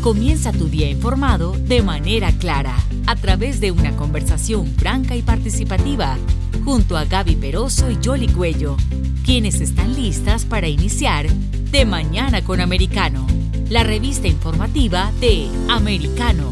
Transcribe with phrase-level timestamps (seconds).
[0.00, 2.74] Comienza tu día informado de manera clara,
[3.06, 6.16] a través de una conversación franca y participativa,
[6.64, 8.78] junto a Gaby Peroso y Jolly Cuello,
[9.26, 11.28] quienes están listas para iniciar
[11.70, 13.26] De Mañana con Americano,
[13.68, 16.50] la revista informativa de Americano.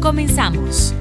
[0.00, 0.92] Comenzamos.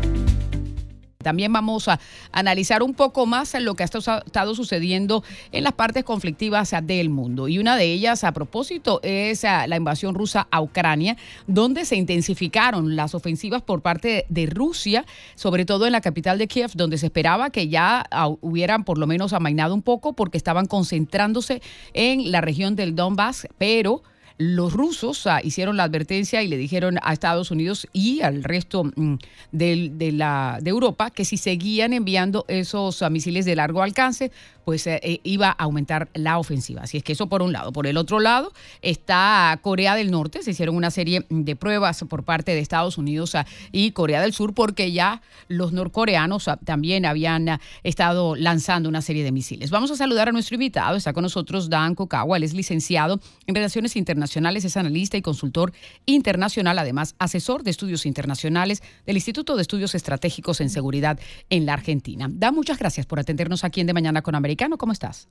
[1.21, 1.99] También vamos a
[2.31, 7.49] analizar un poco más lo que ha estado sucediendo en las partes conflictivas del mundo.
[7.49, 12.95] Y una de ellas, a propósito, es la invasión rusa a Ucrania, donde se intensificaron
[12.95, 15.05] las ofensivas por parte de Rusia,
[15.35, 18.05] sobre todo en la capital de Kiev, donde se esperaba que ya
[18.39, 21.61] hubieran por lo menos amainado un poco porque estaban concentrándose
[21.93, 24.03] en la región del Donbass, pero
[24.39, 28.85] los rusos ah, hicieron la advertencia y le dijeron a Estados Unidos y al resto
[28.85, 29.15] mm,
[29.51, 34.31] de, la, de Europa que si seguían enviando esos ah, misiles de largo alcance,
[34.63, 36.83] pues eh, eh, iba a aumentar la ofensiva.
[36.83, 37.73] Así es que eso por un lado.
[37.73, 40.41] Por el otro lado está Corea del Norte.
[40.41, 44.31] Se hicieron una serie de pruebas por parte de Estados Unidos ah, y Corea del
[44.31, 49.69] Sur porque ya los norcoreanos también habían estado lanzando una serie de misiles.
[49.69, 50.95] Vamos a saludar a nuestro invitado.
[50.95, 52.37] Está con nosotros Dan Kokawa.
[52.37, 55.73] Él es licenciado en Relaciones Internacionales es analista y consultor
[56.05, 61.73] internacional, además asesor de estudios internacionales del Instituto de Estudios Estratégicos en Seguridad en la
[61.73, 62.27] Argentina.
[62.29, 64.77] Da, muchas gracias por atendernos aquí en De Mañana con Americano.
[64.77, 65.27] ¿Cómo estás?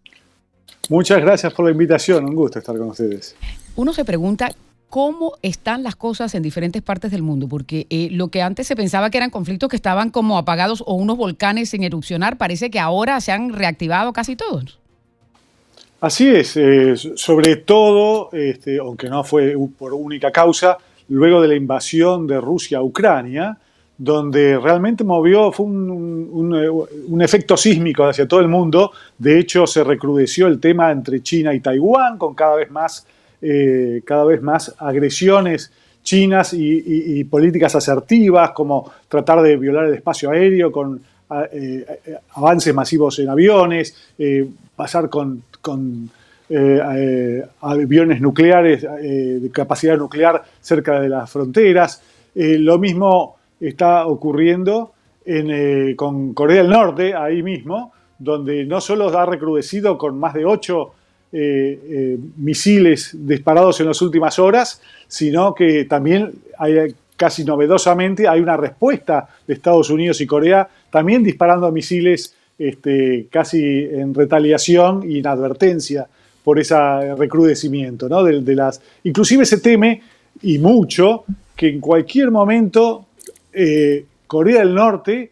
[0.88, 3.36] Muchas gracias por la invitación, un gusto estar con ustedes.
[3.76, 4.50] Uno se pregunta
[4.88, 8.76] cómo están las cosas en diferentes partes del mundo, porque eh, lo que antes se
[8.76, 12.80] pensaba que eran conflictos que estaban como apagados o unos volcanes sin erupcionar, parece que
[12.80, 14.78] ahora se han reactivado casi todos.
[16.00, 21.56] Así es, eh, sobre todo, este, aunque no fue por única causa, luego de la
[21.56, 23.58] invasión de Rusia a Ucrania,
[23.96, 28.92] donde realmente movió, fue un, efecto sísmico hacia todo el mundo.
[29.19, 33.04] De hecho, se recrudeció el tema entre China y Taiwán, con cada vez más,
[33.42, 35.72] eh, cada vez más agresiones
[36.04, 41.00] chinas y, políticas asertivas, como tratar de violar el espacio aéreo con eh,
[42.34, 43.94] avances masivos en aviones,
[44.77, 46.11] pasar con con
[46.50, 52.03] eh, eh, aviones nucleares eh, de capacidad nuclear cerca de las fronteras.
[52.34, 54.93] lo mismo está ocurriendo
[55.97, 60.94] con Corea del Norte, ahí mismo, donde no solo ha recrudecido con más de ocho
[62.38, 69.28] misiles disparados en las últimas horas, sino que también hay, casi novedosamente hay una respuesta
[69.47, 76.09] de Estados Unidos y Corea también disparando misiles este, casi en retaliación y en advertencia
[76.43, 78.09] por ese recrudecimiento.
[78.09, 78.25] ¿no?
[78.25, 80.03] De, las, inclusive se teme,
[80.43, 83.06] y mucho, que en cualquier momento
[83.53, 85.31] eh, Corea del Norte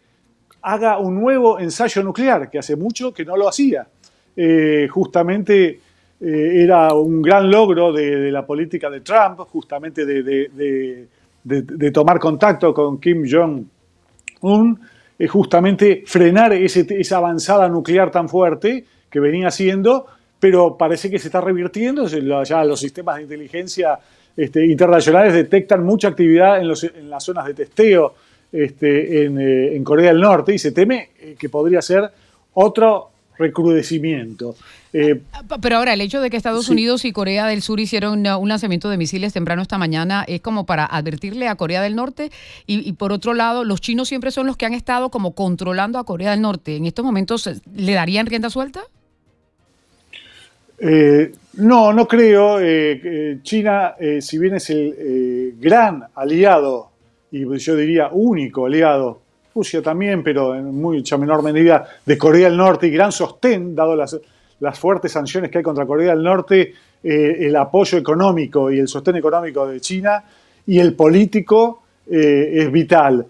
[0.61, 3.87] haga un nuevo ensayo nuclear, que hace mucho que no lo hacía.
[4.35, 5.79] Eh, justamente
[6.19, 11.07] eh, era un gran logro de, la política de Trump, justamente de,
[11.43, 14.79] de tomar contacto con Kim Jong-un
[15.17, 20.05] es justamente frenar esa avanzada nuclear tan fuerte que venía haciendo,
[20.39, 22.07] pero parece que se está revirtiendo.
[22.43, 23.97] Ya los sistemas de inteligencia
[24.35, 26.67] este, internacionales detectan mucha actividad en,
[27.09, 28.13] las zonas de testeo
[28.51, 32.09] este, eh, en, Corea del Norte y se teme eh, que podría ser
[32.53, 34.55] otro recrudecimiento.
[34.99, 35.21] Eh,
[35.61, 38.89] Pero ahora, el hecho de que Estados Unidos y Corea del Sur hicieron un lanzamiento
[38.89, 42.31] de misiles temprano esta mañana es como para advertirle a Corea del Norte
[42.65, 46.03] y, por otro lado, los chinos siempre son los que han estado como controlando a
[46.03, 46.77] Corea del Norte.
[46.77, 48.81] ¿En estos momentos le darían rienda suelta?
[50.79, 52.59] Eh, no, no creo.
[52.59, 56.89] Eh, China, si bien es el gran aliado,
[57.31, 59.21] y yo diría único aliado
[59.53, 63.95] Rusia también, pero en mucha menor medida, de Corea del Norte y gran sostén, dado
[63.95, 64.19] las,
[64.59, 66.73] las fuertes sanciones que hay contra Corea del Norte,
[67.03, 70.23] eh, el apoyo económico y el sostén económico de China
[70.65, 73.25] y el político eh, es vital.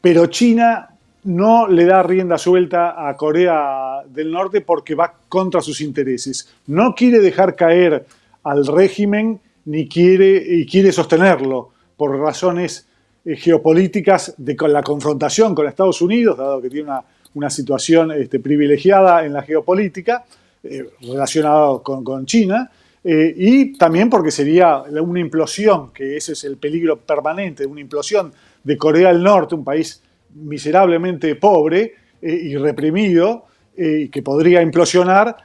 [0.00, 0.88] Pero China
[1.24, 6.48] no le da rienda suelta a Corea del Norte porque va contra sus intereses.
[6.66, 8.04] No quiere dejar caer
[8.42, 12.88] al régimen ni quiere, y quiere sostenerlo por razones
[13.24, 16.90] eh, geopolíticas de la confrontación con Estados Unidos, dado que tiene
[17.34, 20.24] una, situación este, privilegiada en la geopolítica
[20.62, 22.70] eh, relacionada con, China,
[23.04, 28.32] eh, y también porque sería una implosión, que ese es el peligro permanente, una implosión
[28.62, 30.02] de Corea del Norte, un país
[30.34, 35.36] miserablemente pobre y reprimido, que podría implosionar,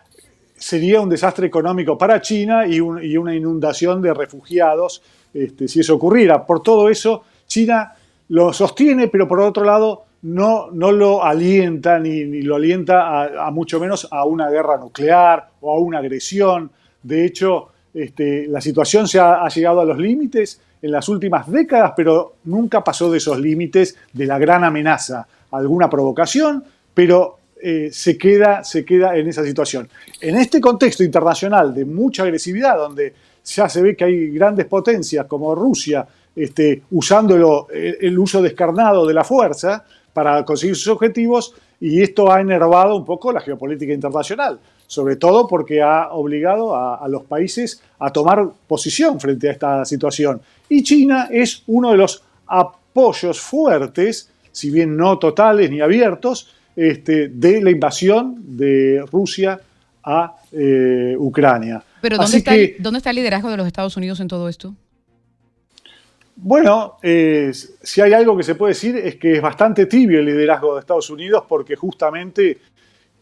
[0.58, 5.02] sería un desastre económico para China y, una inundación de refugiados
[5.34, 6.46] este, si eso ocurriera.
[6.46, 7.94] Por todo eso, China
[8.30, 13.80] lo sostiene, pero por otro lado no, no lo alienta ni, lo alienta a, mucho
[13.80, 16.72] menos a una guerra nuclear o a una agresión.
[17.04, 21.94] De hecho, este, la situación se ha, llegado a los límites en las últimas décadas,
[21.96, 25.28] pero nunca pasó de esos límites de la gran amenaza.
[25.52, 26.63] Alguna provocación,
[26.94, 29.88] pero eh, se, queda, se queda en esa situación.
[30.20, 33.13] En este contexto internacional de mucha agresividad, donde
[33.46, 36.06] ya se ve que hay grandes potencias como Rusia
[36.36, 39.86] este, usando el uso descarnado de la fuerza
[40.18, 45.48] para conseguir sus objetivos, y esto ha enervado un poco la geopolítica internacional, sobre todo
[45.48, 50.42] porque ha obligado a, los países a tomar posición frente a esta situación.
[50.69, 57.28] Y China es uno de los apoyos fuertes, si bien no totales ni abiertos, este,
[57.28, 59.62] de la invasión de Rusia
[60.04, 61.84] a eh, Ucrania.
[62.02, 64.74] Pero ¿dónde está, ¿dónde está el liderazgo de los Estados Unidos en todo esto?
[66.39, 70.25] Bueno, eh, si hay algo que se puede decir es que es bastante tibio el
[70.25, 72.60] liderazgo de Estados Unidos porque justamente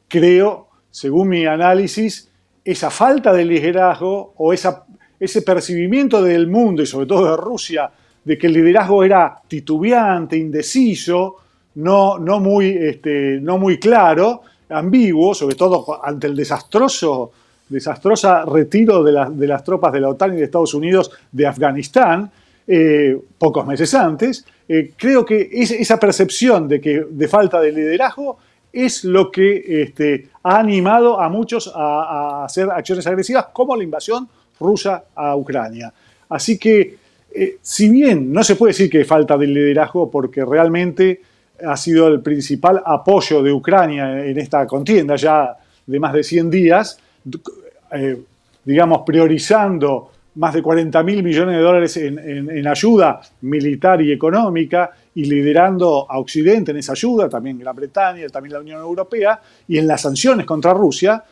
[0.10, 2.30] creo, según mi análisis,
[2.64, 7.90] esa falta de liderazgo o ese percibimiento del mundo y sobre todo de Rusia
[8.22, 11.38] de que el liderazgo era titubeante, indeciso,
[11.76, 13.42] no, no, muy, este,
[13.80, 17.32] claro, ambiguo, sobre todo ante el desastroso
[17.70, 22.32] desastrosa retiro de, de las tropas de la OTAN y de Estados Unidos de Afganistán,
[22.68, 28.40] eh, pocos meses antes, eh, creo que esa percepción de, que, de falta de liderazgo
[28.74, 34.28] es lo que este, ha animado a muchos a, hacer acciones agresivas como la invasión
[34.60, 35.94] rusa a Ucrania.
[36.30, 36.98] Así que,
[37.32, 41.22] eh, si bien no se puede decir que falta de liderazgo porque realmente
[41.64, 46.50] ha sido el principal apoyo de Ucrania en esta contienda ya de más de 100
[46.50, 47.00] días,
[48.66, 55.26] digamos, priorizando más de 40 mil millones de dólares en, ayuda militar y económica y
[55.26, 59.88] liderando a Occidente en esa ayuda, también Gran Bretaña, también la Unión Europea, y en
[59.88, 61.24] las sanciones contra Rusia,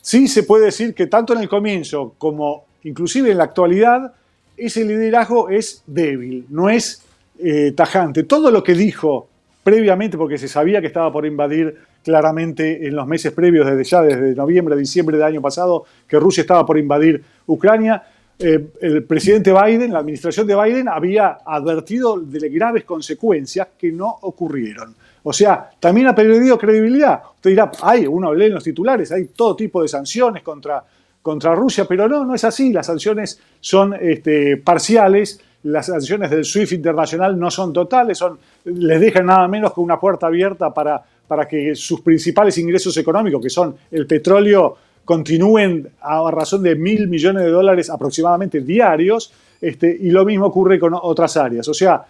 [0.00, 4.12] sí se puede decir que tanto en el comienzo como inclusive en la actualidad,
[4.56, 7.02] ese liderazgo es débil, no es
[7.38, 8.24] eh, tajante.
[8.24, 9.28] Todo lo que dijo
[9.62, 14.02] previamente, porque se sabía que estaba por invadir claramente en los meses previos, desde ya,
[14.02, 18.02] desde noviembre, diciembre del año pasado, que Rusia estaba por invadir Ucrania,
[18.42, 24.08] eh, el presidente Biden, la administración de Biden, había advertido de graves consecuencias que no
[24.22, 24.94] ocurrieron.
[25.22, 27.20] O sea, también ha perdido credibilidad.
[27.34, 30.82] Usted dirá, hay, uno lee en los titulares, hay todo tipo de sanciones contra,
[31.20, 32.72] contra Rusia, pero no, no es así.
[32.72, 39.00] Las sanciones son este, parciales, las sanciones del SWIFT internacional no son totales, son, les
[39.00, 43.50] dejan nada menos que una puerta abierta para, para que sus principales ingresos económicos, que
[43.50, 44.78] son el petróleo,
[45.10, 50.78] continúen a razón de mil millones de dólares aproximadamente diarios, este, y lo mismo ocurre
[50.78, 51.66] con otras áreas.
[51.66, 52.04] O sea,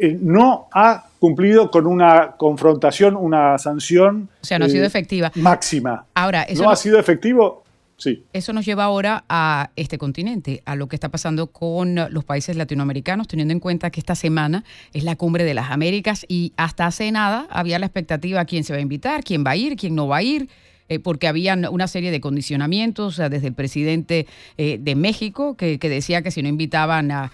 [0.00, 4.30] eh, no ha cumplido con una confrontación, una sanción.
[4.40, 5.30] O sea, no ha sido eh, efectiva.
[5.34, 6.06] Máxima.
[6.14, 7.64] Ahora, eso no, ha sido efectivo.
[7.98, 8.24] Sí.
[8.32, 12.56] Eso nos lleva ahora a este continente, a lo que está pasando con los países
[12.56, 14.64] latinoamericanos, teniendo en cuenta que esta semana
[14.94, 18.72] es la cumbre de las Américas y hasta hace nada había la expectativa quién se
[18.72, 20.48] va a invitar, quién va a ir, quién no va a ir.
[20.92, 24.26] Eh, porque habían una serie de condicionamientos desde el presidente
[24.58, 27.30] eh, de México, que, decía que si no invitaban a,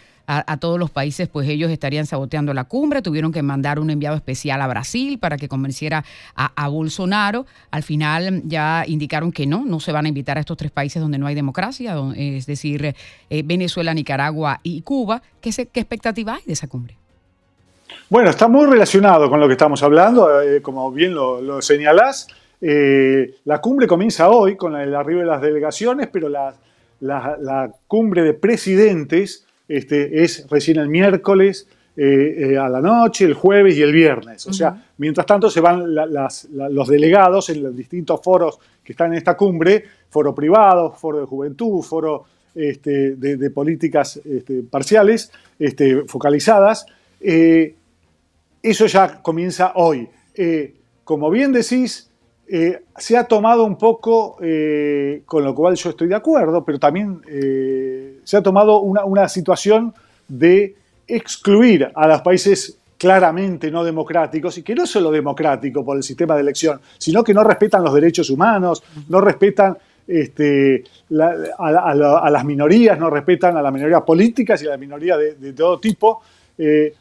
[0.60, 3.00] todos los países, pues ellos estarían saboteando la cumbre.
[3.00, 6.05] Tuvieron que mandar un enviado especial a Brasil para que convenciera
[6.37, 7.46] a, Bolsonaro.
[7.70, 11.00] Al final ya indicaron que no, no se van a invitar a estos tres países
[11.00, 12.94] donde no hay democracia, es decir,
[13.31, 15.22] eh, Venezuela, Nicaragua y Cuba.
[15.40, 16.96] ¿Qué, ¿Qué, expectativa hay de esa cumbre?
[18.11, 20.28] Bueno, está muy relacionado con lo que estamos hablando,
[20.62, 22.28] como bien lo, lo señalás.
[22.60, 28.34] Eh, la cumbre comienza hoy con el arribo de las delegaciones, pero la, cumbre de
[28.34, 33.92] presidentes este, es recién el miércoles eh, eh, a la noche, el jueves y el
[33.92, 34.46] viernes.
[34.46, 39.18] O sea, mientras tanto se van los delegados en los distintos foros que están en
[39.18, 42.24] esta cumbre, foro privado, foro de juventud, foro
[42.54, 45.30] este, de, políticas este, parciales,
[46.06, 46.86] focalizadas.
[47.20, 50.08] eso ya comienza hoy.
[51.04, 52.07] como bien decís,
[52.50, 56.78] eh, se ha tomado un poco, eh, con lo cual yo estoy de acuerdo, pero
[56.78, 59.93] también eh, se ha tomado una, situación
[60.26, 60.75] de
[61.07, 66.35] excluir a los países claramente no democráticos y que no solo democrático por el sistema
[66.37, 69.76] de elección, sino que no respetan los derechos humanos, no respetan
[70.07, 70.85] este,
[71.59, 75.78] a, las minorías, no respetan a las minorías políticas y a las minorías de, todo
[75.78, 76.23] tipo.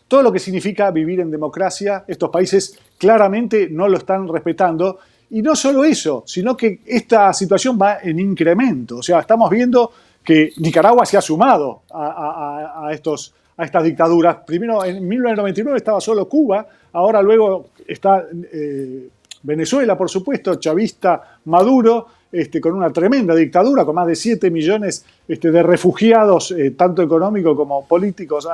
[0.08, 5.42] todo lo que significa vivir en democracia, estos países claramente no lo están respetando y
[5.42, 8.98] no solo eso, sino que esta situación va en incremento.
[8.98, 9.92] O sea, estamos viendo
[10.24, 14.38] que Nicaragua se ha sumado a, estos, a estas dictaduras.
[14.46, 19.10] Primero, en 1999 estaba solo Cuba, ahora luego está eh,
[19.44, 25.06] Venezuela, por supuesto, chavista Maduro, este, con una tremenda dictadura, con más de 7 millones
[25.28, 28.48] este, de refugiados, eh, tanto económicos como políticos,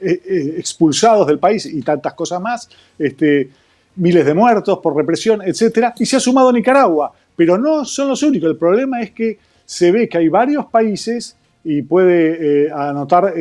[0.00, 3.48] eh, expulsados del país y tantas cosas más, este,
[3.96, 7.12] miles de muertos por represión, etcétera, y se ha sumado Nicaragua.
[7.36, 8.50] Pero no son los únicos.
[8.50, 13.32] El problema es que se ve que hay varios países y puede anotar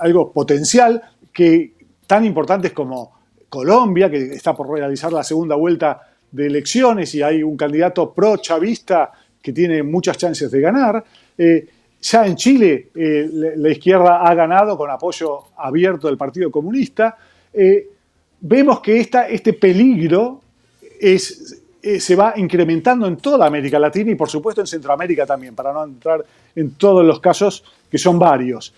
[0.00, 1.02] algo potencial
[1.32, 1.72] que
[2.06, 3.12] tan importantes como
[3.48, 6.00] Colombia, que está por realizar la segunda vuelta
[6.30, 11.04] de elecciones y hay un candidato pro-chavista que tiene muchas chances de ganar.
[11.36, 11.66] Eh,
[12.00, 17.16] ya en Chile eh, la, izquierda ha ganado con apoyo abierto del Partido Comunista.
[17.52, 17.88] Eh,
[18.42, 20.40] vemos que esta, este peligro
[21.00, 21.62] es,
[21.98, 25.84] se va incrementando en toda América Latina y por supuesto en Centroamérica también, para no
[25.84, 28.74] entrar en todos los casos que son varios.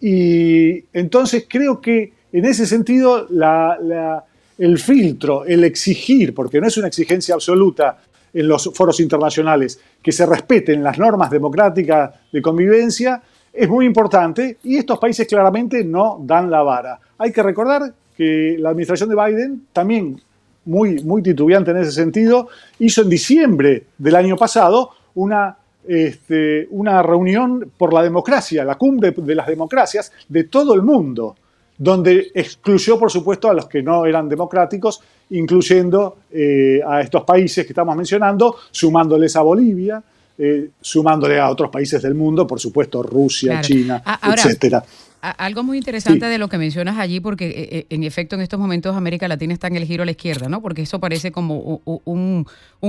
[0.00, 4.24] y entonces creo que en ese sentido la
[4.58, 7.98] el filtro, el exigir, porque no es una exigencia absoluta
[8.32, 14.58] en los foros internacionales, que se respeten las normas democráticas de convivencia, es muy importante
[14.64, 16.98] y estos países claramente no dan la vara.
[17.18, 20.20] Hay que recordar que la administración de Biden, también
[20.66, 25.56] muy, muy titubeante en ese sentido, hizo en diciembre del año pasado una,
[25.86, 31.36] este, una reunión por la democracia, la cumbre de las democracias de todo el mundo
[31.76, 37.66] donde excluyó, por supuesto, a los que no eran democráticos, incluyendo eh, a estos países
[37.66, 40.00] que estamos mencionando, sumándoles a Bolivia,
[40.38, 44.84] eh, sumándole a otros países del mundo, por supuesto, Rusia, China, etcétera
[45.30, 48.60] algo muy interesante de lo que mencionas allí, porque eh, eh, en efecto en estos
[48.60, 50.60] momentos América Latina está en el giro a la izquierda, ¿no?
[50.60, 52.46] Porque eso parece como un,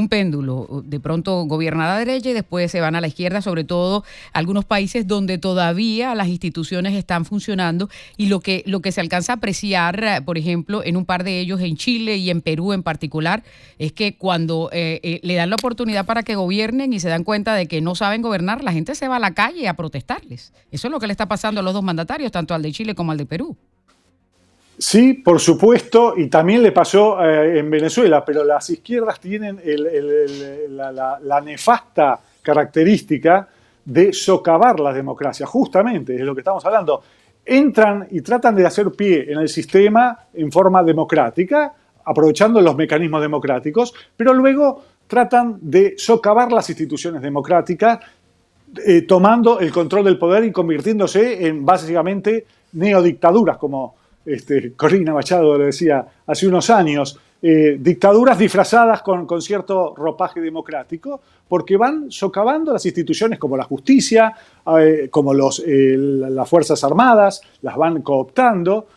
[0.10, 0.84] péndulo.
[0.86, 4.66] De pronto gobierna la derecha y después se van a la izquierda, sobre todo algunos
[4.66, 9.36] países donde todavía las instituciones están funcionando y lo que, lo que se alcanza a
[9.38, 13.44] apreciar, por ejemplo, en un par de ellos, en Chile y en Perú en particular,
[13.80, 17.56] es que cuando eh, le dan la oportunidad para que gobiernen y se dan cuenta
[17.56, 20.52] de que no saben gobernar, la gente se va a la calle a protestarles.
[20.72, 22.96] Eso es lo que le está pasando a los dos mandatarios tanto al de Chile
[22.96, 23.56] como al de Perú.
[24.78, 29.62] Sí, por supuesto, y también le pasó eh, en Venezuela, pero las izquierdas tienen
[30.70, 33.48] la, nefasta característica
[33.86, 37.02] de socavar la democracia, justamente, es lo que estamos hablando.
[37.46, 41.72] Entran y tratan de hacer pie en el sistema en forma democrática,
[42.04, 48.00] aprovechando los mecanismos democráticos, pero luego tratan de socavar las instituciones democráticas
[48.86, 53.96] eh, tomando el control del poder y convirtiéndose en básicamente neodictaduras, como
[54.26, 61.22] este, Corina Machado lo decía hace unos años, eh, dictaduras disfrazadas con, cierto ropaje democrático,
[61.48, 64.34] porque van socavando las instituciones como la justicia,
[64.80, 68.88] eh, como los, las Fuerzas Armadas, las van cooptando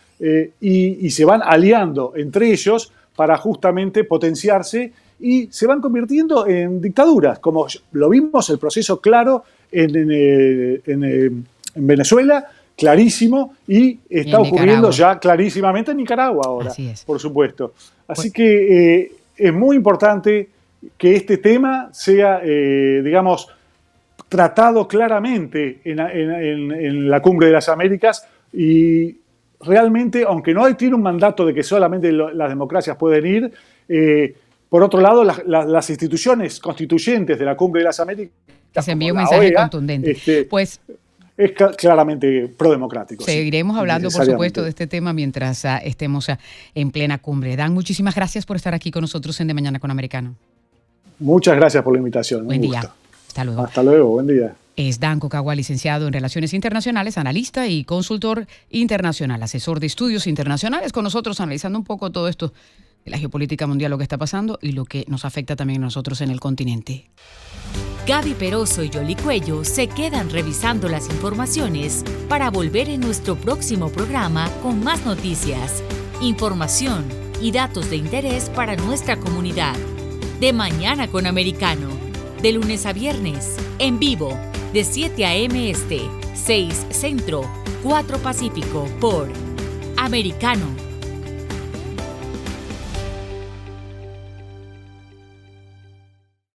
[0.61, 7.39] y se van aliando entre ellos para justamente potenciarse y se van convirtiendo en dictaduras,
[7.41, 12.45] como lo vimos el proceso claro eh, en, Venezuela,
[12.77, 16.73] clarísimo, y está ocurriendo ya clarísimamente en Nicaragua ahora,
[17.07, 17.75] por supuesto.
[18.07, 20.49] Así que eh, es muy importante
[20.97, 23.49] que este tema sea, eh, digamos,
[24.29, 29.17] tratado claramente en, la cumbre de las Américas y
[29.61, 33.53] realmente, aunque no tiene un mandato de que solamente las democracias pueden ir,
[34.69, 38.35] por otro lado, las instituciones constituyentes de la cumbre de las Américas
[38.73, 40.11] que se envíe un mensaje contundente.
[40.13, 40.81] Este, pues
[41.37, 43.25] es claramente prodemocrático.
[43.25, 46.39] Seguiremos hablando, por supuesto, de este tema mientras ah, estemos ah,
[46.75, 47.57] en plena cumbre.
[47.57, 50.35] Dan, muchísimas gracias por estar aquí con nosotros en De Mañana con Americano.
[51.21, 52.47] Muchas gracias por la invitación.
[52.47, 52.93] Buen día.
[53.29, 53.63] Hasta luego.
[53.63, 54.55] Hasta luego, buen día.
[54.77, 60.93] Es Dan Cocagua, licenciado en Relaciones Internacionales, analista y consultor internacional, asesor de estudios internacionales,
[60.93, 62.53] con nosotros analizando un poco todo esto
[63.09, 66.21] la geopolítica mundial, lo que está pasando y lo que nos afecta también a nosotros
[66.21, 67.07] en el continente.
[68.07, 73.91] Gaby Peroso y Yoli Cuello se quedan revisando las informaciones para volver en nuestro próximo
[73.91, 75.83] programa con más noticias,
[76.23, 77.05] información
[77.43, 79.77] y datos de interés para nuestra comunidad.
[80.41, 81.91] De mañana con Americano,
[82.41, 84.39] de lunes a viernes, en vivo,
[84.73, 85.71] de 7 a.m.
[85.71, 86.01] Este,
[86.35, 87.43] 6 Centro,
[87.83, 89.29] 4 Pacífico, por
[89.99, 90.88] Americano